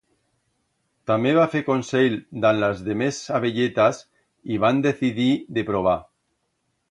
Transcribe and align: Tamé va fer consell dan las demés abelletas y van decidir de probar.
Tamé 1.09 1.33
va 1.39 1.43
fer 1.55 1.59
consell 1.67 2.15
dan 2.45 2.61
las 2.63 2.81
demés 2.87 3.19
abelletas 3.39 4.01
y 4.55 4.59
van 4.65 4.83
decidir 4.89 5.31
de 5.59 5.65
probar. 5.71 5.97